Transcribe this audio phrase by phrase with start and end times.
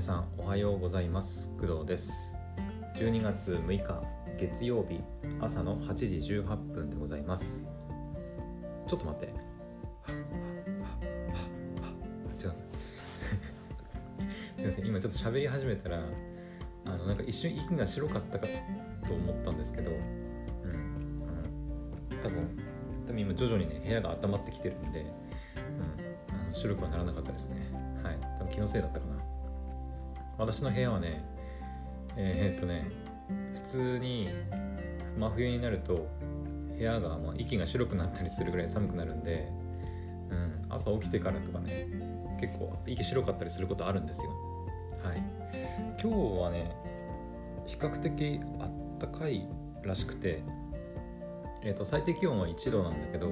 [0.00, 1.50] 皆さんおはようございます。
[1.60, 2.34] 工藤です。
[2.94, 4.02] 12月6日
[4.38, 5.02] 月曜日
[5.42, 6.06] 朝の8時
[6.36, 7.68] 18分でございます。
[8.88, 9.26] ちょっと待って。
[12.42, 12.54] 違う。
[14.56, 14.86] すいません。
[14.86, 16.02] 今ちょっと喋り始めたら
[16.86, 18.46] あのなんか一瞬息が白かったか
[19.06, 19.90] と思ったんですけど。
[19.90, 19.98] うん。
[21.28, 21.32] あ
[22.16, 22.58] の多分
[23.06, 25.08] 多分今徐々にね部屋が温まってきてるんで、うん、
[26.34, 27.70] あの白くはならなかったですね。
[28.02, 28.18] はい。
[28.38, 29.19] 多分気のせいだったかな。
[30.40, 31.22] 私の部屋はね
[32.16, 32.90] えー、っとね
[33.52, 34.26] 普通に
[35.18, 36.08] 真冬になると
[36.78, 39.48] 部屋がまあ息が白くなったりするぐらい寒くなるんで、
[40.30, 41.86] うん、朝起きてからとかね
[42.40, 44.30] 結構息白かったりすることあるんですよ。
[45.04, 45.22] はい。
[46.02, 46.74] 今日はね
[47.66, 49.46] 比較的あったかい
[49.82, 50.42] らしくて
[51.62, 53.30] えー、と最低気温は1度なんだけど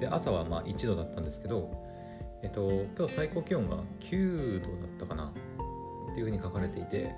[0.00, 1.70] で朝はまあ1度だったんですけど、
[2.42, 5.30] えー、と今日最高気温が9度だったかな。
[6.12, 7.14] っていうふうに書かれていて、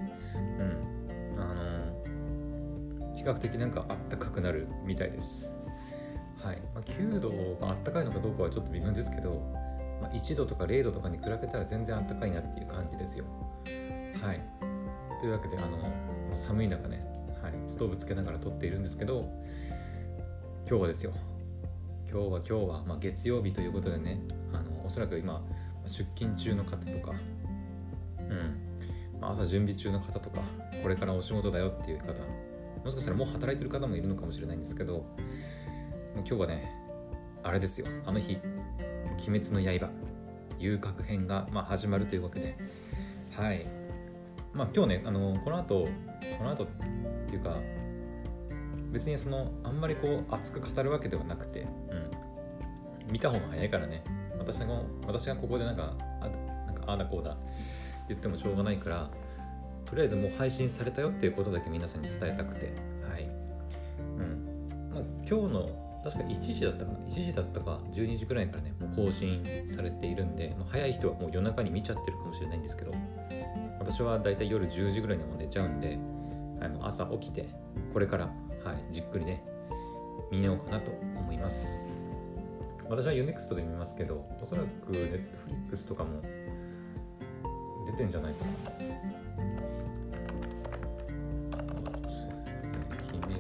[0.59, 1.41] うん。
[1.41, 5.55] あの、比較的なんかあったかくなるみたいです。
[6.42, 6.59] はい。
[6.75, 9.41] まあ、9度があったかいのかどうかはちょっと微妙ですけど、
[10.00, 13.25] まあ、1度とか0度とかに比べたら全然あったかいなっていう感じですよ。
[14.22, 14.41] はい、
[15.20, 17.05] というわけであの寒い中ね、
[17.42, 19.31] はい、ストーブつけながら撮っているんですけど
[20.69, 21.12] 今日はですよ。
[22.11, 24.20] 今日は今日は、まあ、月曜日ということでね
[24.53, 25.42] あのおそらく今
[25.87, 27.12] 出勤中の方とか、
[28.19, 28.73] うん。
[29.25, 30.42] まあ、朝準備中の方とか
[30.83, 32.12] これからお仕事だよっていう方
[32.84, 36.70] もしかしたらもう働いてる方もいるのかもしれないんですけどもう今日はね
[37.42, 37.86] あれですよ。
[38.06, 38.39] あの日
[39.27, 39.91] 「鬼滅の刃」
[40.58, 42.56] 遊郭編が、まあ、始まるというわけで。
[43.33, 43.66] はい。
[44.53, 45.86] まあ今日ねあのこの後
[46.38, 46.66] この後っ
[47.27, 47.59] ていうか
[48.92, 54.05] 別にそのあんまりこう熱く語るわけではなくて、うん、見た方が早いからね。
[54.38, 56.28] 私が私がここでなんかあ
[56.66, 57.36] なんかああだこうだ
[58.08, 59.10] 言ってもしょうがないから
[59.84, 62.72] とりあえずもう配信されたよっていうことだけ皆さんに伝えたくて
[63.09, 63.25] はい。
[64.19, 64.91] うん。
[64.92, 69.42] まあ今日の確か1時だったかな？1時だったか12時くらいからねもう更新
[69.75, 72.92] されているんで、まあ、早い人はもう夜中に見ちゃってるかもしれないんですけど
[73.78, 75.98] 私はだいたい夜10時ぐらいにも寝ちゃうんで、
[76.60, 77.48] はい、もう朝起きて
[77.92, 78.31] これから
[78.65, 79.44] はい、じっくりね
[80.32, 81.81] 見ようかなと思います。
[82.88, 84.92] 私は UNEXT で見ますけどおそらく
[85.71, 86.22] Netflix とかも
[87.94, 88.50] てんじゃないかな。
[93.12, 93.34] 鬼滅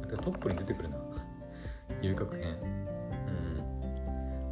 [0.00, 0.96] なんかトップに出てくるな。
[2.02, 2.56] 遊郭編。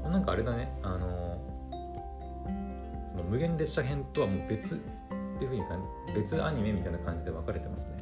[0.05, 0.13] うん。
[0.13, 0.73] なんかあれだね。
[0.83, 1.41] あの
[3.09, 4.79] その無限列車編とはもう別っ
[5.39, 5.63] ていうふうに
[6.15, 7.97] 別アニメみたいな感じで分かれてますね。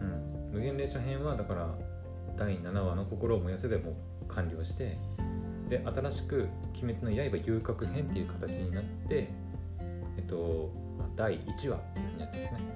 [0.00, 0.50] うん。
[0.52, 1.74] 無限列車編はだから
[2.36, 3.94] 第7話の心を燃やせでも
[4.28, 4.98] 完了して
[5.68, 6.48] で新しく
[6.82, 9.28] 「鬼滅の刃遊郭編」っていう形になって
[10.16, 12.68] えっと、まあ、第1話っていうふうになってますね。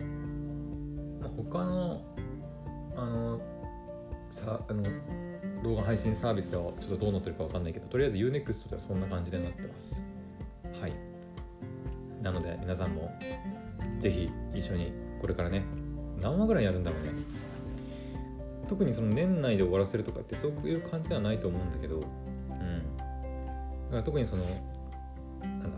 [0.00, 1.18] うん。
[1.20, 2.02] まあ他の
[2.96, 3.40] あの
[4.30, 4.82] さあの
[5.62, 10.06] 動画配信サービスではちょっとどうなってるかわかんないけどとりあえず UNEXT ではそんな感じでなってます。
[10.80, 10.92] はい。
[12.22, 13.10] なので皆さんも
[13.98, 15.64] ぜひ一緒にこれからね
[16.20, 17.12] 何話ぐらいやるんだろうね。
[18.68, 22.96] 特にその年内で終わらせるとかってそういう感じではないと思うんだけどうん。
[22.96, 23.02] だ
[23.90, 24.44] から特にその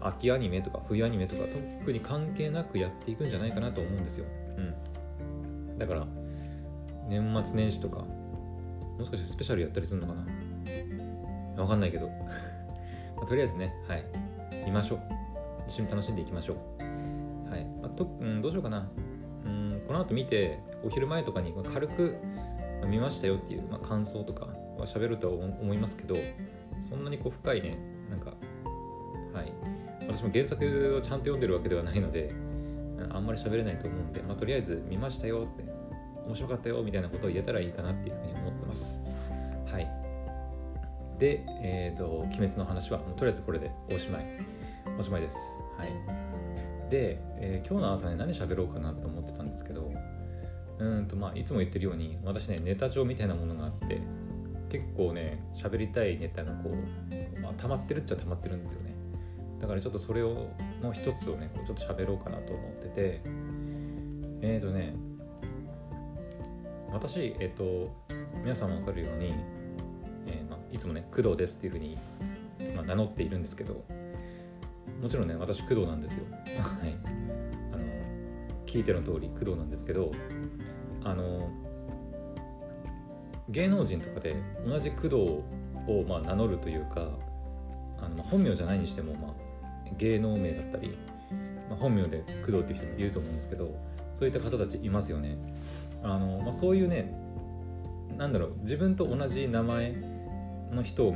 [0.07, 1.43] 秋アニメとか冬アニメとか
[1.81, 4.27] 特に関係なくやっていくんじゃないかなと思うんですよ。
[4.57, 5.79] うん。
[5.79, 6.07] だから
[7.09, 8.05] 年末年始とか
[8.99, 11.63] もしかしてスペシャルやったりするのかな。
[11.63, 12.09] わかんないけど。
[13.17, 14.05] まあ、とりあえずねはい。
[14.65, 15.01] 見ましょう。
[15.69, 17.51] 一緒に楽しんでいきましょう。
[17.51, 18.89] はい、まあ、とうん、どうしようかな。
[19.45, 22.17] うんこの後見てお昼前とかに軽く
[22.87, 24.47] 見ましたよっていう、まあ、感想とか
[24.79, 26.15] は喋るとは思いますけど
[26.81, 27.77] そんなにこう深いね
[28.11, 28.33] なんか
[29.33, 29.53] はい。
[30.07, 32.33] 私も原作をちゃんと読んでるわけではないので
[33.11, 35.65] あんまり喋れないと思うんで、まあ、とりあえず見ましたよって
[36.27, 39.03] 面白かったよみたいなことを言えたらいいかなっていうふうに思ってます。
[39.67, 39.91] はい。
[41.19, 44.25] で、えっ、ー、と「鬼滅」の話はもうとりあえずこれでおしまい。
[44.99, 45.61] おしまいです。
[45.77, 46.33] はい。
[46.93, 49.91] で、えー、今日の朝ね何喋ろうかなと思ってたんですけど
[50.79, 54.01] うんとまあいつも言ってるように私ねネタ帳みたいなものがあって
[54.69, 58.95] 結構ね喋りたいネタがこう、まあ、溜まってるっちゃ溜まってるんですよね。
[59.63, 60.49] だからちょっとそれを
[60.83, 63.53] の一つをねちょっと喋ろうかなと思ってて。
[64.43, 64.95] えっ、ー、とね
[66.93, 67.91] 私えっ、ー、と
[68.43, 69.33] 皆さんも分かるように、
[70.27, 71.97] えーま、いつもね工藤ですっていうふうに、
[72.77, 73.85] ま、名乗っているんですけど
[75.01, 76.25] もちろんね私工藤なんですよ。
[76.61, 76.95] はい。
[77.73, 77.83] あの
[78.67, 80.11] 聞いての通り工藤なんですけど
[81.05, 81.49] あの
[83.49, 84.37] 芸能人とかで
[84.67, 87.09] 同じ工藤をまあ名乗るというか
[88.01, 89.52] あの、まあ、本名じゃないにしても、まあ、
[89.99, 90.97] 芸能名だったり、
[91.69, 93.75] まあ、本名で工藤っていう人もいると思うんですけど
[94.15, 95.37] そういった方たちいますよね。
[96.03, 97.13] あの、まあ、そういうね
[98.19, 99.95] なんだろう自分と同じ名前
[100.71, 101.13] の人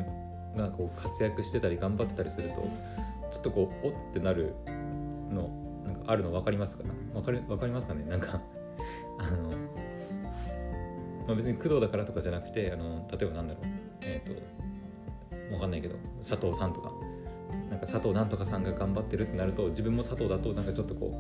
[0.57, 2.67] がこう活躍してたり頑張ってたりすると
[3.31, 4.55] ちょっとこうおってなる
[5.31, 5.51] の
[5.85, 6.85] なんかあるの分かりますか？
[7.13, 8.05] 分かる分かりますかね？
[8.05, 8.41] なんか
[9.19, 9.51] あの、
[11.27, 13.65] まあ、別に工藤だからとかじゃなくてあの例えばなんだろう
[14.03, 14.43] えっ、ー、と
[15.51, 15.97] 分かんないけど
[16.27, 16.91] 佐藤さんとか。
[17.77, 21.15] なんか佐藤なんとかさんが頑張ってるってなると自分も佐藤だとなんかちょっとこ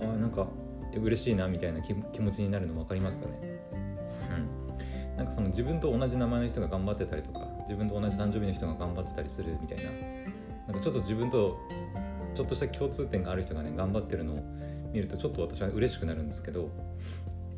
[0.00, 0.48] うあなんか
[0.94, 3.60] 嬉しいなみたいな気持ちになるの分かりますかね。
[4.30, 5.16] うん。
[5.18, 9.90] なんかその自分と同じ名前の人が頑張ってたりとか自分と同じ誕生日の人が頑張ってたりするみたいな。
[10.68, 11.58] なんかちょっと自分と
[12.34, 14.42] ちょっとした共通点がある人がね頑張ってるのを
[14.92, 16.70] 見るとちょっと私は嬉しくなるんですけど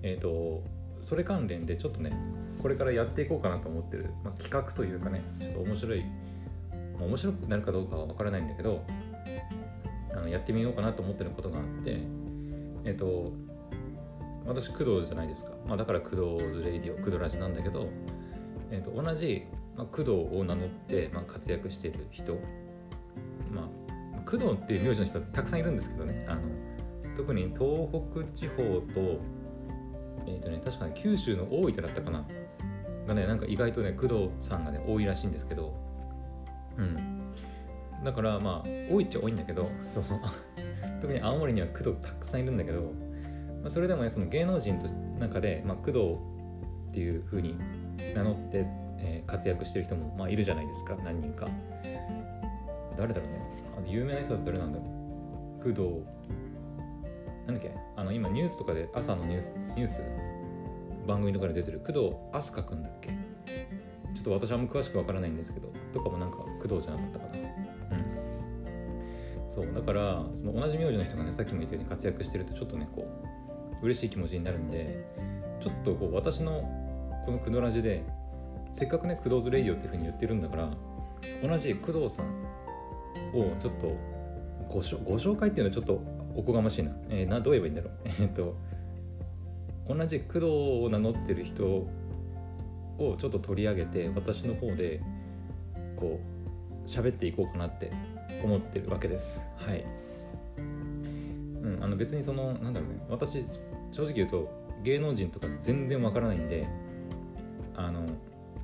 [0.03, 0.64] えっ、ー、と
[1.00, 2.12] それ関連でちょっとね
[2.61, 6.05] これからやっていこうかなと思ってる、まあ、企画というかねちょっと面白い、
[6.99, 8.85] まあ、面白くなるかどうかは分からないんだけど
[10.12, 11.99] あのやってみようかなと思ってることがあって
[12.85, 13.33] えっ、と
[14.47, 17.89] 私工藤じゃないですか、まあ、だから工藤レイディオ工藤ラジなんだけど、
[18.71, 19.45] えー、と同じ、
[19.77, 22.35] まあ、工藤を名乗って、まあ、活躍してる人。
[23.53, 23.89] まあ
[24.29, 26.27] 工藤っていう名字の人たくさんいるんですけどね。
[26.29, 26.43] あの
[27.17, 28.56] 特に東北地方
[28.93, 29.21] と
[30.27, 32.27] えっ、とね確かに九州の大分だったかな。
[33.06, 35.75] がねなんか意外とね工藤さんがね多いらしいんですけど
[36.79, 37.35] うん。
[38.05, 40.05] だからまあ多いっちゃ多いんだけどそう。
[41.03, 42.83] 特に青森には工藤たくさんいるんだけど、
[43.63, 44.89] まあ、それでもねその芸能人の
[45.21, 45.99] 中で、まあ、工藤
[46.91, 47.57] っていう風に
[48.15, 48.67] 名乗って、
[48.99, 51.47] えー、活躍してる人も、まあ、いるじゃないですか何人か。
[52.97, 53.41] 誰だろうね。
[53.77, 54.85] あの有名な人だったら誰なんだろ
[55.61, 55.63] う。
[55.63, 56.03] 工藤。
[57.47, 57.73] なんだっけ？
[57.97, 60.03] あの今ニュースとかで朝のニュースニュース？
[61.07, 61.79] 番組とかで出てる。
[61.81, 63.11] 工藤飛鳥くんだっけ？
[64.15, 67.39] ちょっと私はあんま詳しくわからないんですけどとかもなんか工藤じゃなかったかな。
[67.39, 67.49] うん。
[69.49, 73.07] そうだからその同じ名字の人がねさっきも言ったように活躍してるとちょっとねこ
[73.83, 75.05] う嬉しい気持ちになるんで
[75.61, 76.63] ちょっとこう私の
[77.25, 78.05] この「クドラジ」で
[78.73, 80.71] せっかくね「クドーズレイディオ」っていうふうに言ってるんだから
[81.43, 82.27] 同じ工藤さん
[83.35, 83.97] をちょっと
[84.69, 84.81] ごご
[85.17, 86.01] 紹介っていうのはちょっと
[86.35, 87.93] おこがましいな,、えー、などう言えばいいんだろう。
[88.21, 88.55] えっと
[89.89, 90.47] 同じ工藤
[90.85, 91.89] を名乗ってる人
[92.99, 95.00] をちょっと取り上げて私の方で
[95.97, 96.21] こ
[96.85, 97.91] う喋っていこうかなって
[98.43, 99.49] 思ってるわけです。
[99.56, 99.85] はい。
[100.59, 103.00] うんあの別にそのなんだろうね。
[103.09, 103.45] 私
[103.91, 104.49] 正直言うと
[104.83, 106.67] 芸能人とか全然わからないんで
[107.77, 108.06] あの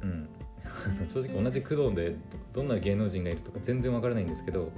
[0.03, 0.29] うん。
[1.13, 2.17] 正直同じ工藤で
[2.53, 4.73] どんな芸能人がいるとか全然わからないんですけど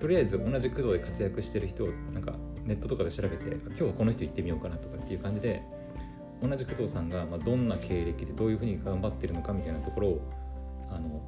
[0.00, 2.34] とりあえず同じ工藤で活躍してる人をなんか
[2.64, 5.62] ネットとかで調べて今日はこの人行ってみようかなとかっていう感じで
[6.42, 10.20] 同じ工藤さんがまどんな経歴でどういうふうに頑張ってるのかみたいなところを
[10.90, 11.20] あの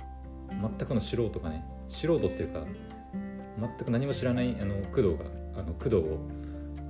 [0.79, 2.61] 全くの素人がね素人っていうか
[3.59, 5.25] 全く何も知らないあの工藤が
[5.57, 6.19] あの工藤を、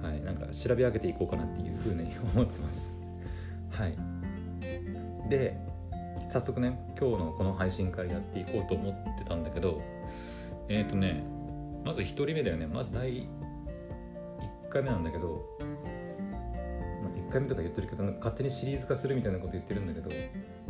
[0.02, 2.94] はい、なんか調べ上げていこうかなっていうふうに 思ってます。
[3.70, 3.94] はい、
[5.28, 5.56] で
[6.30, 9.80] 早速ね今日のこの配信からやっていこうと思ってたんだけど
[10.68, 11.22] えっ、ー、とね
[11.84, 13.28] まず1人目だよねまず第1
[14.68, 15.42] 回目なんだけど、
[17.28, 20.08] 1回目とか言ってるけどなんか勝手にシリーズ化するみたいなこと言ってるんだけど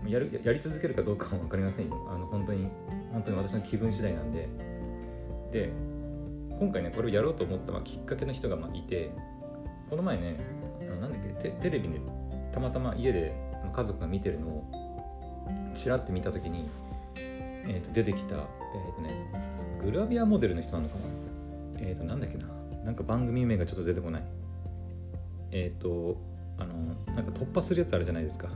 [0.08, 2.08] やるやり続けるかどうかは分かりませんよ。
[2.10, 2.68] あの本当に
[3.12, 4.48] 本当に私の気分次第なんで。
[5.52, 5.72] で
[6.58, 9.10] 今回ねこれをやろうと思った、まあ、きっかけの人がまあいて
[9.88, 10.36] この前ね
[11.00, 12.00] なんだっけテレビで
[12.52, 13.32] たまたま家で
[13.72, 14.64] 家族が見てるのを
[15.74, 16.68] ちらって見た時に、
[17.14, 21.04] えー、と出てきた、えーとね、グラビアモデルの人なのかな？
[21.80, 22.48] えっ、ー、となんだっけな？
[22.84, 24.22] なんか番組名がちょっと出てこない。
[25.52, 26.18] えっ、ー、と
[26.58, 26.74] あの
[27.14, 28.48] なんか突破するやつあるじゃないですか。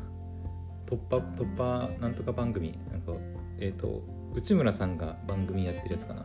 [0.87, 2.79] 突破突破なんとか番組。
[2.91, 3.13] なんか
[3.59, 4.03] えっ、ー、と
[4.35, 6.25] 内村さんが番組やってるやつかな。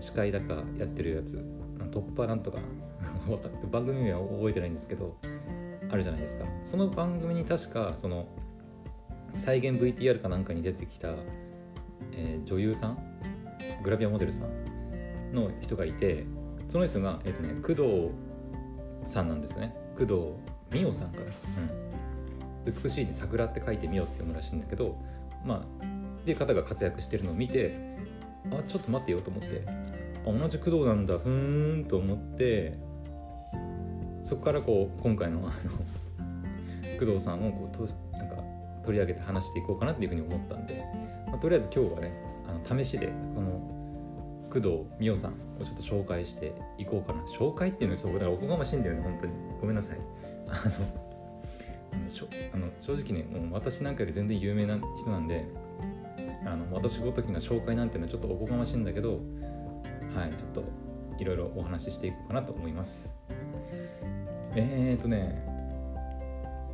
[0.00, 1.44] 司会だかやってるやつ。
[1.90, 2.58] 突破なんとか
[3.70, 5.16] 番組名は覚えてないんですけど
[5.88, 6.44] あるじゃないですか。
[6.62, 8.26] その番組に確かその
[9.32, 11.14] 再現 VTR かなんかに出てきた、
[12.12, 12.98] えー、女優さん？
[13.82, 15.34] グラビアモデルさん？
[15.34, 16.24] の人がいて
[16.68, 18.10] その人が、えっとね、工藤
[19.06, 19.74] さんなんですよね。
[19.96, 20.14] 工藤
[20.70, 21.26] 美桜さんから、
[22.66, 24.96] うん、美しいに桜って書いてみようって読むらしいんだけど
[25.44, 27.96] まあっていう方が活躍してるのを見て
[28.50, 32.76] あちょっと待ってよと思ってあ同じ工藤なんだふーんと思って
[34.22, 35.50] そこからこう今回のあの
[36.98, 38.36] 工藤さんをこうなんか
[38.82, 40.84] 取り上げて話していこうかなっていうふうに思ったんで、
[41.28, 42.12] まあ、とりあえず今日はね
[42.48, 43.55] あの試しでこの
[44.50, 47.22] 工藤美桜さんをちょっと紹介していこうかな。
[47.24, 49.32] 紹介っていうのはちょっとおこがましいんだよね本当に。
[49.60, 49.98] ごめんなさい。
[50.48, 50.86] あの
[52.52, 55.46] あの正直ねもう私なんかより全然有名な人なんで
[56.44, 59.20] あの私ごときが紹介なんていうのはちょっとおこがましいんだけど
[60.14, 60.64] はいちょっと
[61.18, 63.14] いろいろお話ししていこうかなと思います。
[64.54, 65.56] えーとね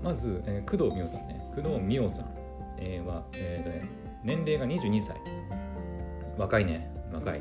[0.02, 1.40] まず、えー、工藤美桜さんね。
[1.54, 2.34] 工藤美桜さん、
[2.78, 3.88] えー、は、えーとね、
[4.24, 5.16] 年齢が22歳。
[6.36, 7.40] 若いね若い。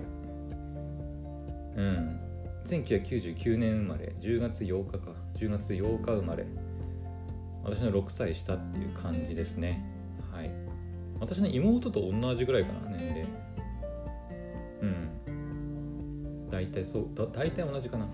[1.76, 2.20] うん。
[2.66, 4.14] 1999年生まれ。
[4.20, 5.12] 10月8日か。
[5.36, 6.46] 10月8日生まれ。
[7.64, 9.84] 私の6歳下っていう感じですね。
[10.32, 10.52] はい。
[11.20, 13.26] 私の妹と同じぐらいかな年齢。
[14.82, 16.50] うん。
[16.50, 18.06] 大体そうだ大体同じかな。
[18.06, 18.08] う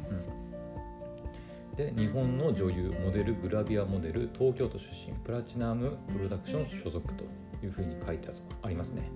[1.74, 1.76] ん。
[1.76, 5.14] で日本の女優モデルグラビアモデル東京都出身。
[5.24, 7.24] プラチナムプロダクション所属と
[7.64, 8.30] いうふうに書いて
[8.62, 9.10] ありますね。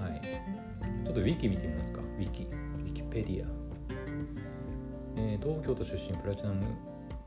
[0.00, 0.20] はい。
[1.04, 2.00] ちょっとウィキ見てみますか。
[2.00, 2.46] ウィキ。
[3.16, 3.48] ペディア、
[5.16, 6.62] えー、東京都出身プラチナム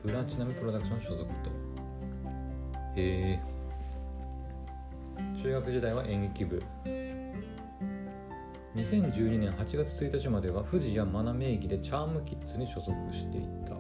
[0.04, 1.50] プラチナムプロダクション所属と。
[2.96, 3.40] へえ
[5.42, 6.62] 中学時代は演劇部。
[8.76, 13.74] 2012年8月1日までは富士山マ名義でチャームキッズに所属していた。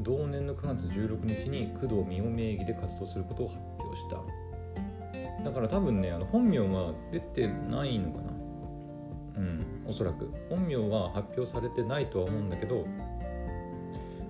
[0.00, 5.44] 同年の9月16日に工藤美桜名義で活動することを発表した。
[5.44, 8.27] だから多分ねあの本名は出てないのかな
[9.38, 9.64] うん。
[9.86, 10.30] おそらく。
[10.50, 12.84] 本名は発表されてないとは思うんだけど、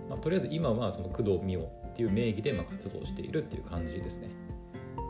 [0.09, 4.29] まあ、とりあえず今はその工藤美桜っていう名義でま活動しているっていう感じですね。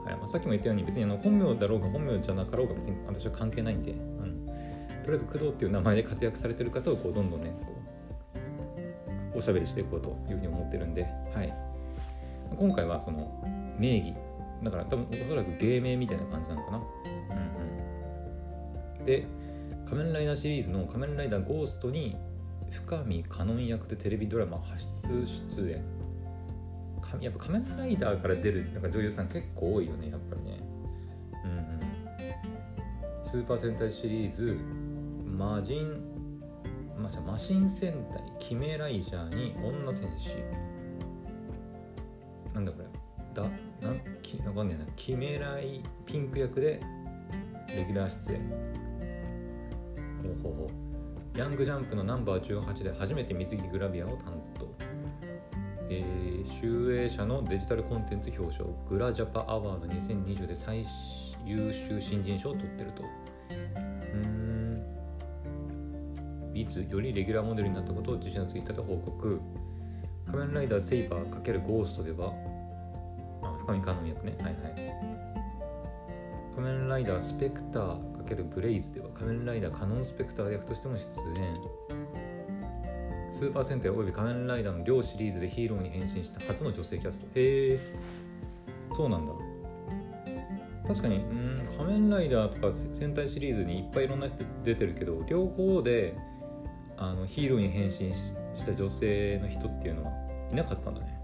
[0.05, 0.17] はい。
[0.17, 4.47] まあ、さっきも言ったように別にあの本名だろうが本名じゃなかろうが別に私は関係ないんで、うん、
[5.05, 7.73] とりあえず工藤っていう名前で活躍されてる方をこうどんどんねこ
[9.35, 11.55] うおしゃべりしていこうというふうに思ってるんで、はい、
[12.57, 13.45] 今回はその
[13.79, 14.15] 名義。
[14.63, 16.85] だから多分おそらく芸名みたいな感じなのかな、うん
[18.99, 19.25] うん、で
[19.89, 22.15] 仮面ライダーシリーズの仮面ライダーゴーストに
[22.71, 24.87] 深見カノン役でテレビドラマ初
[25.27, 25.83] 出演。
[27.23, 30.61] やっぱ仮面ライダーから出るなんか女優さん結構多いよねやっぱりね。
[31.43, 31.81] うんうん。
[33.25, 34.59] スーパー戦隊シリーズ
[35.25, 36.05] 魔人
[36.99, 40.35] まあ、マシン戦隊キメライジャーに女戦士。
[42.53, 42.89] なんだこれ。
[43.35, 43.49] だ
[43.81, 44.87] なんきわかんねえな。
[44.97, 46.81] キメライピンク役で
[47.69, 48.88] レギュラー出演。
[50.23, 50.71] ほうほうほ
[51.35, 51.39] う。
[51.39, 54.69] ヤングジャンプのナンバー18で初めて水着グラビアを担当。
[55.91, 60.85] えー、集英社のデジタルコンテンツ表彰グラジャパアワード2020で最
[61.47, 63.05] 優秀新人賞を取ってると。
[64.13, 64.85] うん。
[66.55, 69.41] いつよりレギュラーモデルになったことを自身のツイッターで報告。
[70.27, 72.35] 仮面ライダーセイバー×ゴーストでは
[73.43, 74.37] あ深見カノン役ね。
[74.41, 74.99] はいはい。
[76.55, 81.55] 仮面ライダースペクター×ブレイズでは仮面ライダーカノンスペクター役としても出演。
[83.31, 87.27] スーパー戦隊および仮面ライダーの両シリーズでヒーローに変身した初の女性キャスト。
[87.35, 87.79] へえ
[88.93, 89.33] そうなんだ。
[90.87, 96.17] 確かにうん仮面ライダーとか戦隊シリーズにいっぱいいろんな人出てるけど両方で
[96.97, 100.13] あのヒーローに変身した女性の人っていうのは
[100.51, 101.21] いなかったんだね。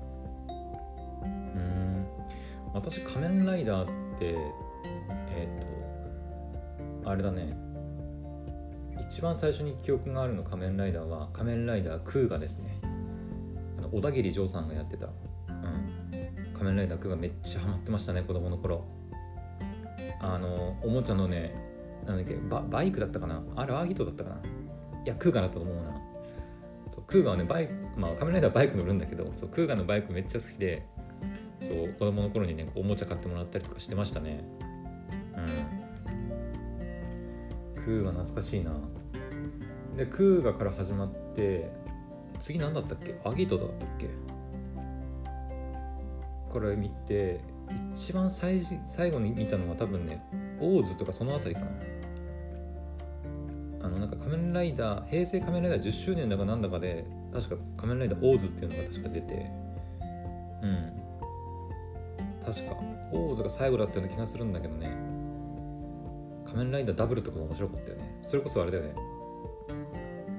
[1.24, 2.06] うん。
[2.74, 4.36] 私仮面ライダーって、
[7.04, 7.56] あれだね。
[9.00, 12.78] 一番最初に記憶があるの仮面ライダーは仮面ライダークーガですね。
[13.78, 18.84] あの小田切丈さんがやってた、うん、仮面ライダークーガめっちゃハマってましたね子供の頃。
[20.20, 21.54] あのおもちゃのね
[22.06, 23.42] なんだっけババイクだったかな？
[23.56, 24.36] あれアーギトだったかな？
[25.04, 25.82] いやクーガだったと思うな。
[26.88, 30.86] そうクーガはねバイクまあ仮面ライダーバイク乗るんだけどそうクーガのバイクめっちゃ好きで
[31.60, 34.44] そう子供の頃にねおもちゃ買ってもらったりとかしてましたね。
[35.36, 35.83] うん。
[37.84, 38.72] クーガ懐かしいな。
[39.96, 41.70] でクーガから始まって
[42.40, 43.20] 次何だったっけ？
[43.24, 44.08] アギトだったっけ？
[46.50, 47.40] これ見て
[47.94, 50.24] 一番最最後に見たのは多分ね
[50.60, 51.70] オーズとかその辺りかな。
[53.82, 59.50] あのなんか仮面ライダー平成仮面ライダー10周年だかなんだかで確か仮面ライダーオーズっていうのが確か出て
[60.62, 60.92] うん。
[62.46, 62.76] 確か
[63.12, 64.90] オーズが最後だったような気がするんだけどね。
[66.54, 68.20] 仮面ライダーダブルとかも面白かったよね。
[68.22, 68.94] それこそあれだよね。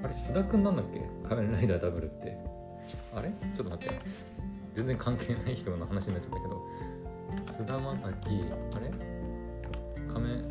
[0.02, 1.02] あれ須田くんなんだっけ？
[1.28, 2.38] 仮面ライダーダブルって。
[3.14, 3.28] あれ？
[3.54, 3.94] ちょっと待って。
[4.74, 6.62] 全然関係ない人の話になっちゃったけど。
[7.52, 8.00] 菅田将暉
[8.76, 8.90] あれ？
[10.10, 10.42] 仮面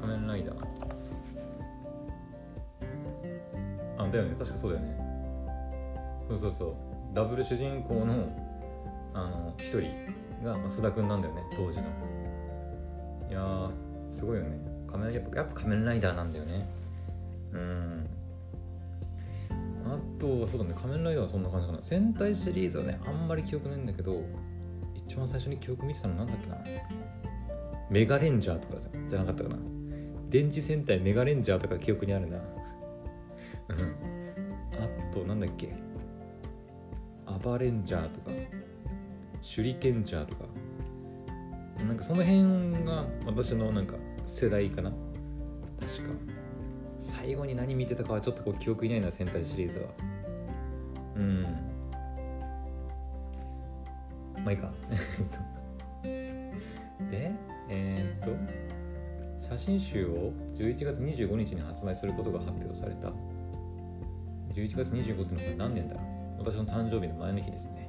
[0.00, 0.66] 仮面ライダー。
[3.98, 4.34] あだよね。
[4.36, 4.98] 確かそうだよね。
[6.28, 6.74] そうそうそう。
[7.14, 8.36] ダブル主人公の
[9.14, 9.82] あの一人
[10.44, 11.42] が須田くんなんだよね。
[11.52, 11.84] 当時の。
[14.18, 14.58] すごいよね。
[14.90, 16.68] 仮面やっぱやっぱ仮面ライダーなんだよね。
[17.52, 18.08] うん。
[19.86, 20.74] あとそうだね。
[20.74, 21.78] 仮面ライダーはそんな感じかな。
[21.80, 24.24] 戦隊シリーズはねあんまり記憶ないんだけど
[24.96, 26.56] 一番最初に記憶見てたのなんだっけな。
[27.90, 29.56] メガレンジャーとかじゃなかったかな。
[30.30, 32.38] 電磁戦隊メガレンジャーとか記憶にあるな。
[32.38, 32.44] うん。
[34.82, 35.72] あとなんだっけ。
[37.24, 38.32] アバレンジャーとか
[39.40, 40.44] 手裏剣ジャーとか。
[41.86, 43.94] なんかその辺が私のなんか
[44.28, 44.90] 世代かな。
[45.80, 46.12] 確か。
[46.98, 49.86] 最後に何見てたかはちょっとこう記憶いないな戦隊シリーズは。
[51.16, 51.42] うん。
[54.44, 54.70] まあいいか。
[57.10, 57.32] で
[57.70, 58.36] えー、っと
[59.42, 63.10] 写真集を11月25日に発売することが発表された。
[64.52, 66.02] 11月25ってのはこれ何年だろ
[66.38, 66.44] う。
[66.44, 67.87] 私の誕生日の前の日ですね。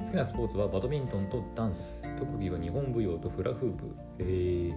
[0.00, 2.02] 好きなスポーツはバドミントンとダンス。
[2.18, 3.94] 特技は日本舞踊とフラフープ。
[4.18, 4.74] えー、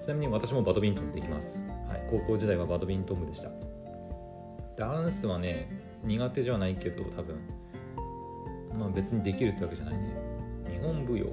[0.00, 1.66] ちなみに私もバドミントンできます。
[1.86, 2.06] はい。
[2.10, 3.50] 高校時代はバドミントン部でした。
[4.76, 5.68] ダンスはね
[6.04, 7.38] 苦手じゃないけど多分。
[8.78, 10.14] まあ別にできるってわけじゃないね。
[10.70, 11.26] 日本舞踊。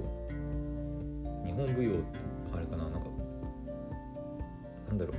[1.46, 2.18] 日本舞踊って
[2.52, 3.08] あれかななんか。
[4.88, 5.16] なんだろう。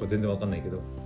[0.06, 0.76] 全然わかんないけど。
[0.76, 1.01] はい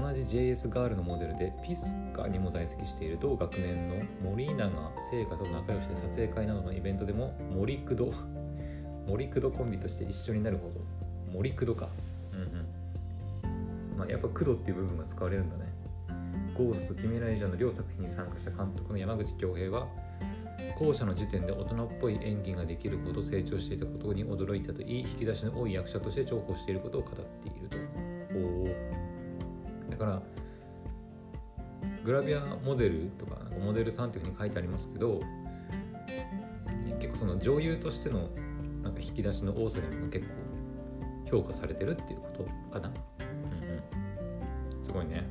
[0.00, 4.70] 同じ JS ガールのモデルでピスカにも在籍している同学年の森永
[5.10, 8.12] 聖華と仲良しで撮影会などのイベントでも森久戸
[9.08, 10.80] 森久戸コンビとして一緒になるほど
[11.32, 11.88] 森久戸か。
[12.32, 13.98] うんうん。
[13.98, 15.64] まあやっぱ久戸っていう部分が使われるんだね。
[16.56, 19.88] ゴースト、キメライジャーの両作品に参加した監督の山口恭平は
[20.78, 27.57] 後者の時点で大人っぽい演技ができるほど成長していたことに驚いたといい引き出しの多い役者として重宝していることを語っている。
[32.08, 35.20] グラビアモデルとかモデルさんっていうふうに書いてありますけど
[36.98, 38.30] 結構その女優としての
[38.82, 40.32] なんか引き出しの多さでも結構
[41.30, 45.22] 評価されてるっていうことかな、うんうん、すごいね。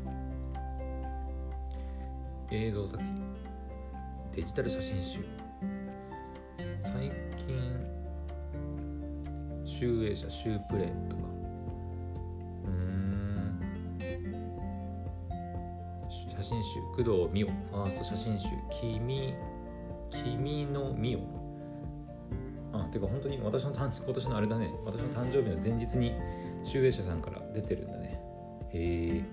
[2.52, 3.24] 映像作品。
[4.36, 5.26] デジタル写真集。
[6.80, 7.60] 最近
[9.66, 11.37] 集英社集プレイとか。
[16.48, 18.48] 真集工藤美桜ファースト写真集
[18.80, 19.34] 君
[20.10, 21.18] 君の美
[22.72, 22.86] 桜。
[22.86, 24.74] あてか本当に私の今年のあれだね。
[24.86, 26.14] 私の誕生日の前日に
[26.64, 28.22] 集英社さんから出てるんだね。
[28.72, 29.26] へえ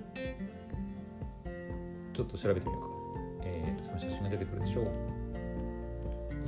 [2.12, 2.88] ちょっと調べてみようか。
[3.44, 4.84] えー、その写真が出てくるでしょう。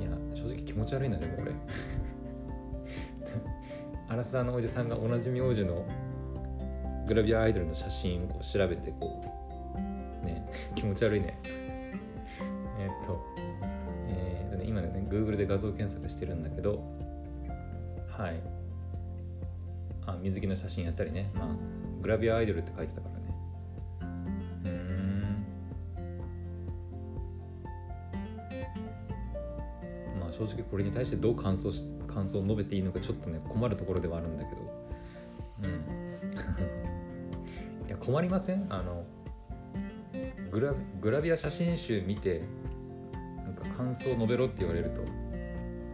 [0.01, 1.53] いや正直気持ち悪いなでも俺。
[4.09, 5.85] アラサーのおじさんが同じ名字の
[7.07, 9.36] グラビアアイドルの写真をこう調べてこう。
[10.87, 11.39] 持ち悪いね。
[12.79, 13.23] えっと
[14.07, 16.83] えー、今ね Google で画像検索してるんだけど
[18.09, 18.39] はい。
[20.05, 21.29] あ水着の写真やったりね。
[21.35, 21.47] まあ
[22.01, 23.17] グラビアアイドルって書いてたからね。
[30.19, 34.61] まあ正直これに対してどう感想し感想を述べていいのかちょっとね困るところではあるんだけど。
[35.63, 35.71] うん。
[37.87, 38.65] いや困りません？
[38.69, 39.03] あの
[40.59, 42.41] グラグラビア写真集見て
[43.43, 45.01] なんか感想を述べろって言われると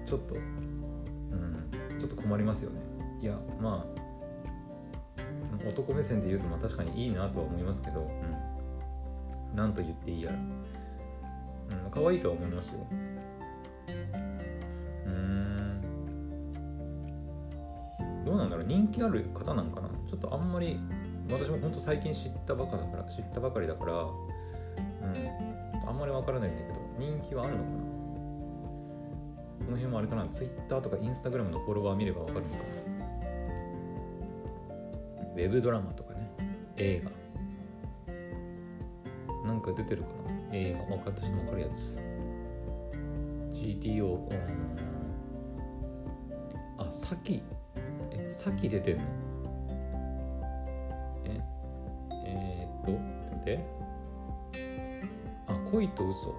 [0.05, 2.79] ちょっとうんちょっと困りますよね。
[3.21, 8.09] いやまあ男目線で言うとまあ確かにいいなとは思いますけど、
[9.51, 12.87] うん、なんと言っていいやら、うん、可愛いとは思いますよ。
[15.05, 15.81] うん。
[18.25, 18.65] どうなんだろう。
[18.65, 19.89] 人気ある方なんかな。
[20.09, 20.79] ちょっとあんまり
[21.29, 24.05] 私も本当最近知ったばかだから知ったばかりだから
[26.03, 27.77] まりわからないんだけど人気はあるのかな？
[29.65, 32.63] この辺もあれかな？Twitter とか Instagram のフォロワー見ればわかるのかな？
[35.33, 36.29] ウェブドラマとかね
[36.77, 37.11] 映画。
[39.47, 40.33] なんか出てるかな？
[40.51, 40.97] 映画。
[40.97, 41.97] 分かった人も分かるやつ。
[43.53, 44.19] GTO
[46.77, 47.41] あさっき
[48.29, 49.03] さき出てんの？
[51.23, 51.41] え
[52.25, 53.01] えー、っと待
[53.39, 53.82] って。
[55.73, 56.35] 恋と嘘。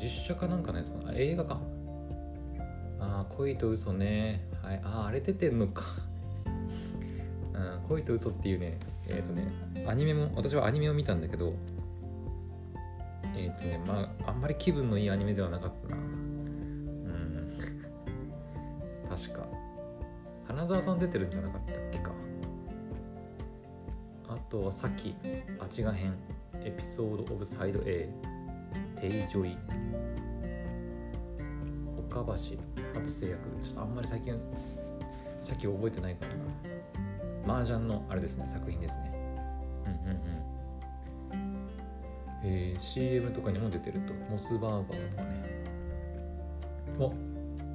[0.00, 1.12] 実写かなんかのやつかな？
[1.16, 1.60] 映画か。
[3.00, 4.46] ああ恋と嘘ね。
[4.62, 4.80] はい。
[4.84, 5.82] あああれ出てんのか。
[7.52, 8.78] うん、恋と嘘っていうね。
[9.08, 9.48] えっ、ー、とね
[9.88, 11.52] アニメも私はアニメを見たんだけど
[13.36, 15.96] えっ、ー、とねまああんまり気分のいいアニメではなかったな。
[15.96, 17.58] うん。
[19.10, 19.48] 確か。
[20.46, 22.12] 花澤さん出てるんじゃなかったっけか。
[24.28, 25.16] あとはさっき
[25.58, 26.14] あちが編
[26.64, 28.08] エピソード・オブ・サイド A
[28.98, 29.56] テイジョイ。
[32.10, 33.50] 岡橋初制約。
[33.62, 34.34] ちょっとあんまり最近
[35.40, 36.26] さっき覚えてないか
[37.46, 38.46] らな麻雀のあれですね。
[38.48, 39.12] 作品ですね。
[39.84, 40.16] うんうん
[41.32, 41.68] うん。
[42.44, 44.14] えー、CM とかにも出てると。
[44.30, 45.64] モスバーガーとかね。
[46.98, 47.12] お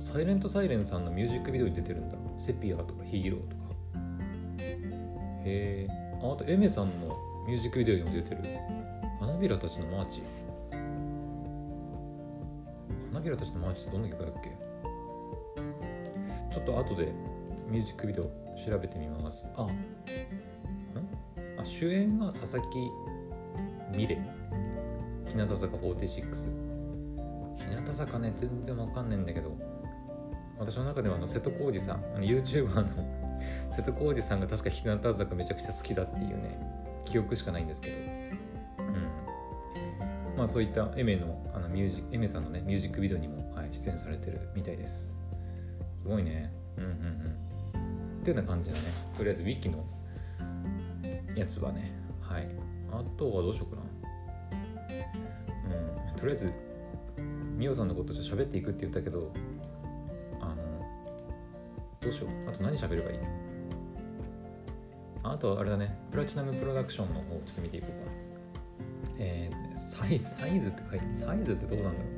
[0.01, 2.17] SILENT SIREN さんのミュージックビデオに出てるんだ。
[2.37, 3.63] セピアとかヒーローとか。
[4.57, 8.78] へえあと Aimer さんのミュージックビデオにも出てる。
[9.39, 10.21] 花びらたちのマーチ？
[13.13, 14.49] 花びらたちのマーチってどんな曲だっけ？
[16.53, 17.13] ちょっと後で
[17.69, 19.49] ミュージックビデオ調べてみます。
[19.55, 19.63] あ。
[19.63, 19.69] ん？
[21.57, 22.91] あ主演が佐々木
[23.97, 24.19] 美玲？
[25.25, 26.33] 日向坂46
[27.59, 29.57] 日向坂ね全然わかんないんだけど。
[30.59, 32.03] 私の中ではあの瀬戸康史さん。
[32.13, 32.87] あの YouTuber の
[33.73, 36.59] 瀬戸康史さんが確か日向坂めちゃくちゃ好きだっていうね
[37.05, 37.95] 記憶しかないんですけど。
[37.95, 38.18] うん
[40.39, 45.13] まあそういったエメのあのミュージエメさんのねミュージックビデオにも、はい、出演されてるみたいです。
[46.01, 46.53] すごいね。
[46.77, 46.93] うんうんうん。
[48.21, 48.83] っていうような感じだね。
[49.17, 49.85] とりあえずウィキの
[51.35, 51.91] やつはね。
[52.21, 52.47] はい。
[52.89, 53.83] あとはどうしようかな。
[56.07, 56.15] うん。
[56.15, 56.53] とりあえず
[57.57, 59.33] みおさんのことちょっと喋っていくって言ったけど
[60.39, 60.55] あの
[61.99, 62.49] どうしよう。
[62.49, 63.17] あと何喋ればいい
[65.21, 65.99] あとはあれだね。
[66.11, 68.11] プラチナムプロダクションの方をちょっと見ていこうか。
[69.21, 69.58] えー、
[69.99, 72.09] サイズサイズって書いてサイズってどうなんだろう、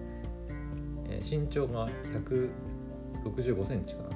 [1.09, 4.09] えー、身長が165センチかな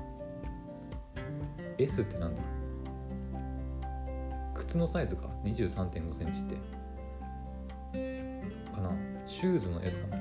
[1.77, 2.41] ？S ってなんだ
[4.53, 6.55] 靴のサイズか？23.5センチって。
[8.73, 8.91] かな？
[9.25, 10.17] シューズの S かな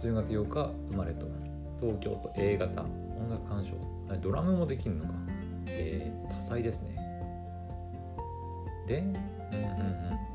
[0.00, 1.26] ？10月8日生まれと。
[1.80, 2.82] 東京都 A 型。
[2.82, 3.74] 音楽鑑賞。
[4.20, 5.14] ドラムもできるのか？
[5.66, 6.96] えー、多彩ですね。
[8.86, 10.33] でうんうんうん。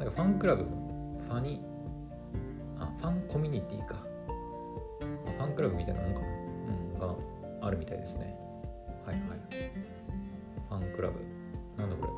[0.00, 1.60] なんかファンクラブファニ
[2.78, 3.96] あファンコミュニティか。
[5.38, 6.30] ファンクラブみたいなもんかな、う
[6.96, 7.14] ん、が
[7.60, 8.34] あるみたいですね。
[9.04, 9.22] はいはい。
[10.68, 11.20] ファンクラブ。
[11.76, 12.12] なんだこれ。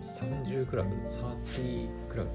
[0.00, 2.30] 30クラブ？30クラブ？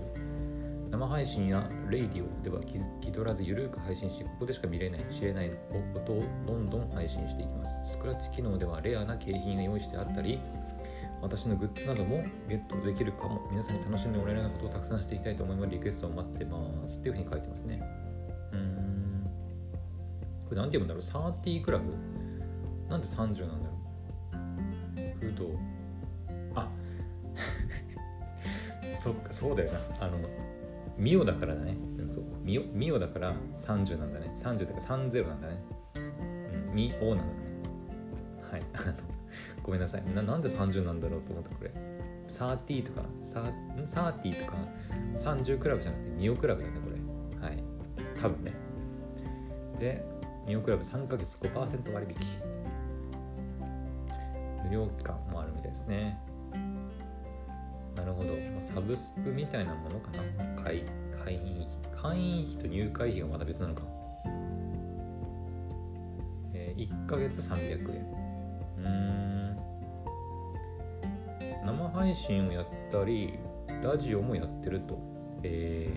[0.89, 2.59] 生配信やレイディオでは
[2.99, 5.51] 気取らずゆるく配信しここでしか見れない知れない
[5.93, 7.91] ことをどんどん配信していきます。
[7.91, 10.39] スクラッチ機能ではレアな景品が用意してあったり
[11.21, 13.47] 私のグッズなどもゲットできるかも。
[13.51, 15.69] 皆さんに楽しんでもらえるようなことをたくさんしていきたいと思います。
[15.69, 16.99] リクエストを待ってます。
[16.99, 17.82] っていうふうに書いてますね。
[18.53, 19.29] うん。
[20.45, 21.93] これ何て読むんだろう？30クラブ？
[22.89, 23.75] なんで30なんだろ
[25.15, 25.19] う？
[25.19, 25.60] 空洞
[26.55, 26.69] あ。
[28.95, 29.79] そっかそうだよな。
[29.99, 30.17] あの
[30.97, 31.77] ミオだからだね。
[32.08, 32.23] そう。
[32.43, 34.32] ミオミオだから30なんだね。
[34.36, 35.63] 30というか30なんだね。
[36.69, 37.32] うん、ミオなんだね。
[38.51, 38.63] はい。
[39.63, 40.22] ごめんなさいな。
[40.22, 41.72] なんで30なんだろうと思ったこれ。
[42.28, 44.58] 30とか、30とか
[45.15, 46.89] 30クラブじゃなくてミオクラブだね、こ
[47.41, 47.48] れ。
[47.48, 47.63] はい。
[48.22, 48.54] 多分ね。
[49.80, 50.06] で、
[50.48, 52.15] ミオクラブ3ヶ月5%割引。
[54.65, 56.19] 無料期間もあるみたいですね。
[57.95, 58.30] なるほど。
[58.60, 60.84] サブスクみたいなものかな会
[61.24, 61.67] 会員費。
[61.95, 63.82] 会員費と入会費がまた別なのか。
[66.54, 68.18] えー、1ヶ月300円。
[71.89, 73.39] 生配信をやったり、
[73.84, 74.99] ラジオもやってると。
[75.43, 75.89] え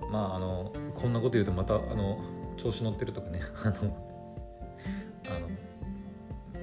[0.00, 2.18] ー、まあ、あの、こんなこと言うとまた、あの、
[2.56, 3.94] 調子乗ってるとかね、 あの、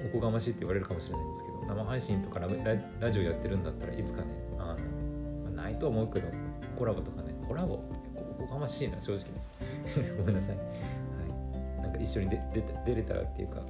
[0.06, 2.46] おこがましいって言われるかもしれないんですけど生配信とかラ
[3.00, 4.76] ラジオやってるんだったらいつかねあの、
[5.50, 6.28] まあ、ないと思うけど
[6.76, 7.82] コラボとかねコラボ？
[8.38, 9.24] おこがましいな正直。
[10.18, 10.62] ごめんなさい、は
[11.78, 13.60] い、なんか一緒に出出出れたらっていうか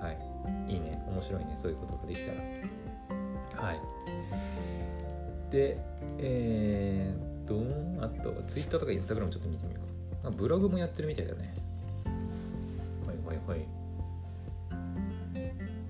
[0.00, 0.34] はい。
[0.68, 1.02] いいね。
[1.08, 1.54] 面白いね。
[1.56, 2.38] そういうことができたら。
[3.64, 3.80] はい。
[5.50, 5.78] で
[6.18, 9.80] えー、っとあとは Twitter とか Instagram ちょっと見てみよ
[10.22, 10.30] うか。
[10.30, 11.54] ブログもやってるみたいだね。
[13.06, 13.66] はいはいはい。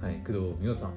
[0.01, 0.93] はい、工藤美桜さん。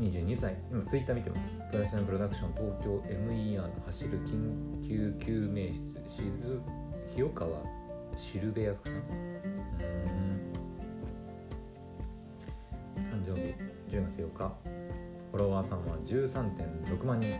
[0.00, 0.56] 22歳。
[0.70, 1.62] 今ツイッター見てます。
[1.70, 6.22] プラチナプロダクション東京 MER の走る緊急救命室静
[7.14, 7.62] 清川
[8.16, 8.96] シルベ役かな。
[12.96, 13.54] 誕生日
[13.94, 14.75] 10月8日。
[15.36, 17.38] フォロワーさんは13.6万人。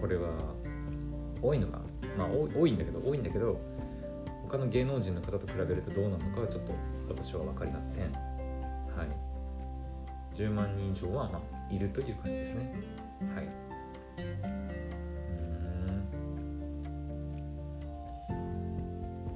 [0.00, 0.30] これは
[1.40, 1.80] 多いのか？
[2.18, 3.60] まあ多いんだけど多いんだけど
[4.48, 6.72] 他の芸能人の方と比べるとどうなのかはちょっと
[7.08, 8.10] 私は分かりません。
[8.10, 8.18] は
[9.04, 10.36] い。
[10.36, 12.74] 10万人以上は、まあ、いるという感じですね。
[13.32, 13.48] はい。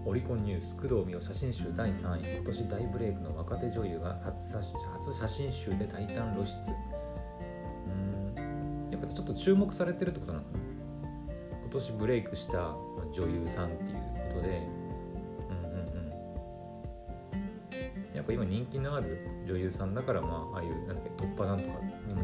[0.05, 2.37] オリコンニュース工藤美桜写真集第3位。
[2.39, 6.53] 今年大ブレイクの若手女優が初写真集で大胆露出。
[9.15, 10.59] ちょっと注目されてるってことなのかな？
[11.63, 12.75] 今年ブレイクした
[13.13, 13.99] 女優さんっていう
[14.35, 14.67] ことで。
[15.49, 16.01] うんうんう
[18.13, 18.17] ん。
[18.17, 22.23] やっぱ今人気のある女優さんだからまあああいうなんだっけ突破なんとかにも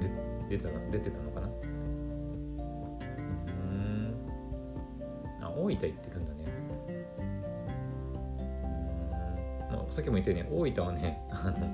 [0.49, 1.47] 出てた出てたのかな？
[1.47, 1.51] う
[3.67, 4.15] ん。
[5.43, 6.45] あ大分行ってるんだね。
[9.71, 9.77] うん。
[9.77, 11.71] まあ、さっきも言ったように大分はね あの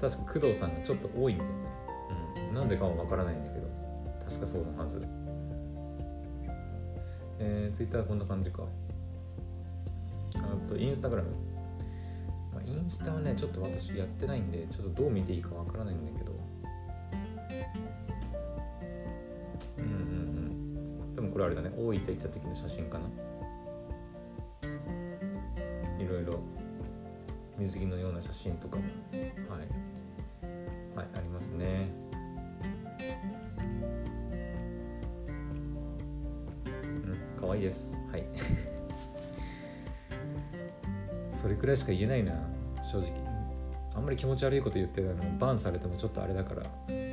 [0.00, 1.56] 確か工藤さんがちょっと多いんだよね、
[2.48, 3.70] うん、なんでかは分からないんだけど。
[4.30, 5.04] 確かそうのはず。
[7.40, 8.62] えー、ツイッターはこんな感じか。
[10.36, 11.30] あとインスタグラム、
[12.54, 16.32] まあ、インスタはねちょっと私やってないんでちょっとどう見ていいかわからないんだけど。
[19.78, 19.94] うんうんう
[21.12, 21.16] ん。
[21.16, 21.72] 多分これあれだね。
[21.76, 23.06] 大分行った時の写真かな。
[25.98, 26.38] いろいろ。
[27.58, 28.82] 水着のような写真とかも。
[29.12, 29.60] はい、
[30.96, 32.09] はい、ありますね。
[37.52, 37.94] 愛いです。
[38.10, 38.24] はい。
[41.30, 42.32] それくらいしか言えないな
[42.82, 43.12] 正直。
[43.94, 47.10] あんまり気持ち悪いこと言ってあのバンされてもちょっとあれだから、うん。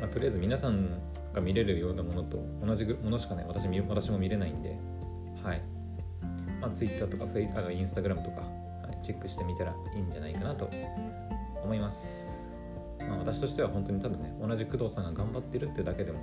[0.00, 0.88] まあ、とりあえず皆さん
[1.32, 4.76] が見れるようなものと同じものしかね私私も見れないんで。
[5.42, 5.60] はい。
[6.60, 10.68] まあ、Twitter とか f a c e あ Instagram とか、はい、チェックしてみたらいいんじゃないかなと。
[11.64, 12.54] 思います、
[13.00, 16.20] まあ、私としては本当に多分ね同じ工藤さんが頑張ってるってだけでも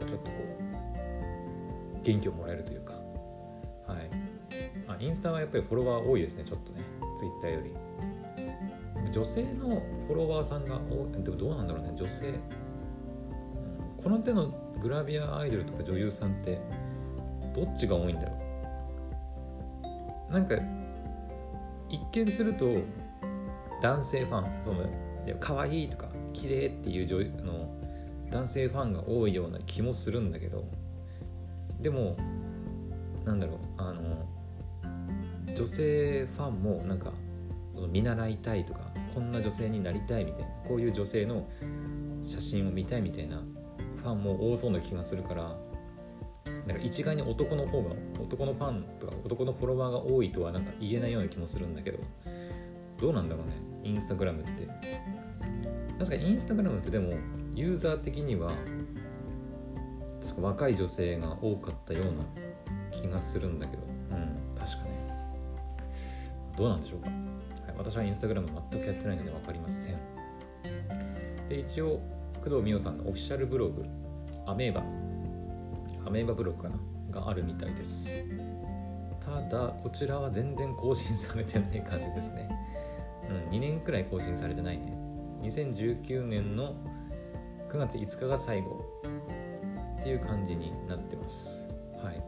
[0.00, 0.36] かちょっとこ
[2.00, 2.94] う元気をもらえるというか。
[3.86, 4.10] はい。
[4.88, 6.82] あインスタはやっぱりフォロワー多いですねちょっとね。
[7.18, 7.74] Twitter より。
[9.12, 11.92] 女性のフォロワーさんが多いでもどうなんだろうね。
[11.96, 12.38] 女性、
[14.02, 16.60] この手のグラビアアイドルとか女優さんって
[17.54, 18.36] どっちが多いんだろ
[20.30, 20.32] う。
[20.32, 20.54] なんか
[21.88, 22.66] 一見すると
[23.82, 24.86] 男性ファンその
[25.40, 27.68] 可愛いとか綺麗っていう女の
[28.30, 30.64] 男性ファンが多いような気もするんだけど
[31.80, 32.16] でも
[33.24, 34.26] なんだろうあの
[35.54, 37.12] 女性ファンもなんか
[37.74, 38.80] その見習いたいとか
[39.14, 41.48] こんな女性になりたいみたいなこういう女性の
[42.22, 43.42] 写真を見たいみたいな
[44.02, 45.56] ファンも多そうな気がするから
[46.66, 47.90] なんか一概に男の方が
[48.20, 51.98] 男のファンとか男のフォロワーが多いとはなんか言えないような気もするんだけど
[53.00, 54.50] どうなんだろうねインスタグラムって。
[56.00, 57.12] 確かインスタグラムってでも
[57.54, 58.52] ユーザー的には
[60.22, 63.82] 確か若い女性が多かったような気がするんだけど。
[64.10, 64.90] うん確かね
[66.56, 67.16] どうなんでしょうか、はい、
[67.78, 69.96] 私はインスタグラム全くやってないので分かりません。
[71.48, 72.00] で一応
[72.44, 73.84] 工藤美桜さんのオフィシャルブログ
[74.46, 74.82] アメーバ
[76.06, 76.76] アメーバブログかな
[77.10, 78.10] があるみたいです。
[79.24, 82.50] ただこちらは全然更新されてない感じですね。
[83.30, 84.94] うん2年くらい更新されてないね。
[85.42, 86.74] 2019年の
[87.72, 88.84] 9月5日が最後
[90.00, 91.68] っていう感じになってます。
[92.02, 92.20] はい。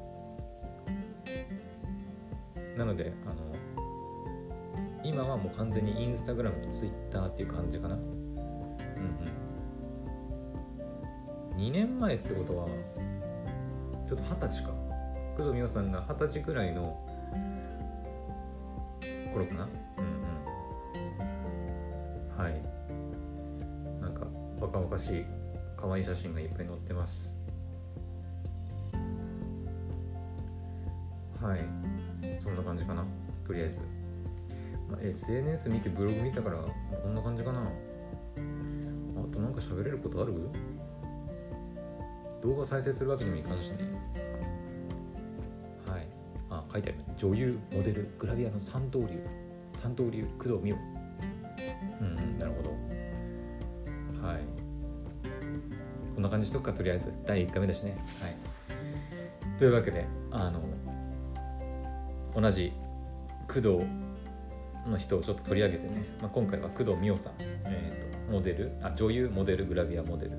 [2.78, 3.35] なのであの
[5.02, 7.96] 今はもう完全にインスタグラムとツイッターっていう感じかな。
[7.96, 8.05] うんう
[11.57, 11.61] ん。
[11.61, 12.68] 2年前ってことは
[14.09, 14.70] ちょっと二十歳か。
[15.37, 17.05] 工藤美桜さんが二十歳くらいの
[19.33, 19.68] 頃かな。
[24.92, 25.24] 若々しい
[25.76, 27.33] 可愛い写真がいっぱい載ってます。
[31.40, 31.61] はい。
[32.42, 33.02] そんな感じかな。
[33.46, 33.81] とりあえず、
[34.90, 37.61] まあ、SNS 見てブログ見たからこんな感じかな。
[37.61, 37.64] あ
[39.33, 40.35] となんか喋れることある？
[42.42, 43.78] 動画再生するわけにもいかんしね。
[45.87, 46.07] はい。
[46.50, 46.98] あ書いてある。
[47.16, 49.18] 女優モデルグラビアの三刀流。
[49.72, 50.91] 三刀流工藤美桜。
[56.23, 57.13] んな感じしとくかとりあえず。
[57.27, 57.97] 第1回目だしね。
[58.21, 58.37] はい。
[59.59, 60.61] というわけであの
[62.35, 62.73] 同じ
[63.47, 63.69] 工藤
[64.89, 68.73] の人をちょっと取り上げてね、まあ、今回は工藤美桜さん、えーとモデル。
[68.83, 70.33] あ女優モデルグラビアモデル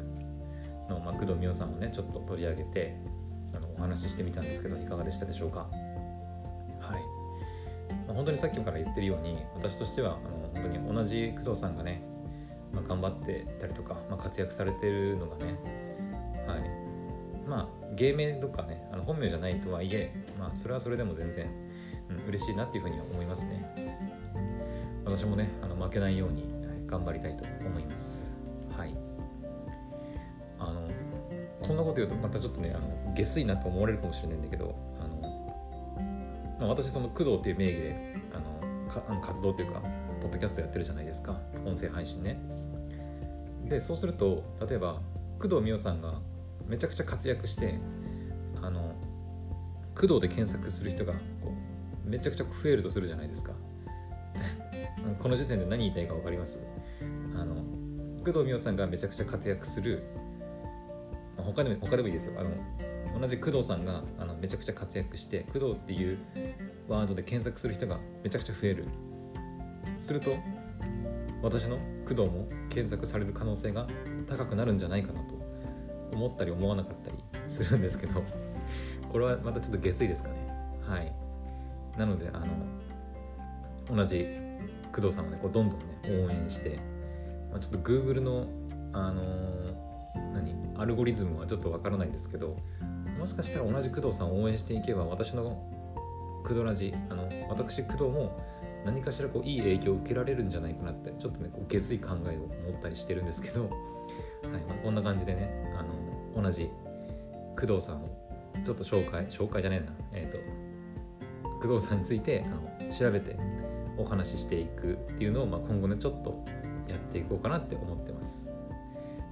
[0.90, 2.98] の、まあ、工藤美桜さんをねちょっと取り上げて
[3.56, 5.68] あのお話ししてみたんですけどいかがでしたでしょうか。
[6.80, 7.02] はい、
[8.08, 12.02] まあ、本当にさっきから言ってるように私としてはあの本当に同じ工藤さんがね、
[12.74, 15.56] まあ、頑張ってたりとか、まあ、活躍されてるのがね
[16.48, 16.60] はい。
[17.48, 21.48] まあ芸名とかねあの本名じゃないとはいえ、まあ、それはそれでも全然、
[22.10, 23.94] うん、嬉しいなっていうふうには思いますね。
[25.06, 26.46] 私もねあの負けないように
[26.88, 28.38] 頑張りたいと思います。
[28.76, 28.96] はい。
[30.60, 30.88] あの
[31.62, 35.22] こんなこと言うとまたちょっとねあの下水なと思われるかもしれないんだけどあの、
[36.60, 39.82] まあ、私その工藤っていう名義であのかあの活動っていうか
[40.24, 41.38] ポッドキャストやってるじゃないですか。
[41.66, 42.40] 音声配信ね。
[43.68, 45.02] でそうすると例えば
[45.40, 46.22] 工藤美桜さんが
[46.66, 47.80] めちゃくちゃ活躍して
[48.62, 48.96] あの
[49.96, 51.54] 工藤で検索する人がこ
[52.06, 53.52] うめちゃくちゃ増えるとするじゃないですか。
[55.20, 56.64] この時点で何言いたいか分かります？
[57.36, 57.56] あの
[58.20, 60.04] 工藤美桜さんがめちゃくちゃ活躍する
[61.36, 62.40] 他でも他でもいいですよ。
[62.40, 66.18] あの同じ工藤さんがあのめちゃくちゃ活躍して工藤っていう
[66.88, 68.86] ワードで検索する人がめちゃくちゃ増える。
[69.98, 70.36] すると
[71.42, 73.88] 私の工藤も検索される可能性が
[74.28, 75.36] 高くなるんじゃないかなと
[76.12, 77.18] 思ったり思わなかったり
[77.48, 78.24] するんですけど
[79.12, 80.36] これはまたちょっと下水ですかね。
[80.82, 81.14] はい。
[81.98, 82.40] なのであ
[83.90, 84.26] の同じ
[84.92, 86.80] 工藤さんをねこうどんどんね応援して、
[87.52, 88.48] まあ、ちょっと Google の
[88.92, 90.54] あのー、何？
[90.78, 92.56] アルゴリズムはちょっとわからないんですけど
[93.20, 95.44] もしかしたら同じ工藤さんを応援していけば私の
[96.44, 98.38] 工藤ラジあの私工藤も
[98.86, 103.70] 何かしらこういい影響を受けられるんじゃないかなってちょっとねこう下水考えを持ったりしてるんですけど、はい
[104.68, 105.84] まあ、こんな感じでねあ
[106.38, 106.70] の同じ
[107.60, 108.08] 工藤さんを
[108.66, 113.38] ちょっと紹介紹介じゃねえなえっ、ー、と工藤さんについてあの調べて
[113.98, 116.44] お話ししていくっていうのを、まあ、今後ねちょっと
[116.88, 118.52] やっていこうかなって思ってます。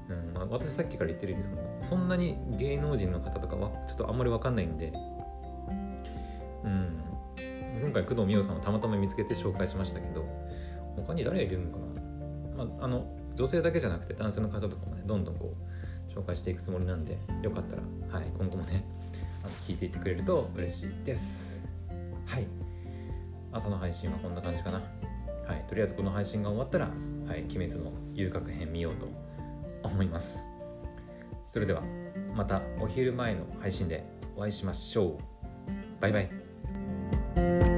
[0.10, 4.92] うんまあ、私さっきから言ってるようにそのそんなに芸能人の方とかはちょっとあんまり分かんないんで、
[7.92, 10.26] 今回工藤美桜さんをたまたま見つけて紹介しましたけど
[10.96, 11.78] 他に誰がいるのか
[12.58, 15.54] な、まあ、あの女性だけじゃなくて男性の方とかもねどんどんこ
[16.10, 18.86] う紹介していくつもりなんでよかったら、はい、今後もね
[19.44, 21.64] あの聞いていってくれると嬉しいです。
[22.28, 22.48] はい。
[23.52, 24.82] 朝の配信はこんな感じかな。
[25.48, 25.66] はい。
[25.68, 26.86] とりあえずこの配信が終わったら
[27.28, 29.08] 「はい、鬼滅の遊郭編」見ようと
[29.84, 30.48] 思います。
[31.46, 31.82] それでは
[32.36, 34.06] またお昼前の配信で
[34.38, 35.18] お会いしましょう。
[36.00, 37.71] バイバイ。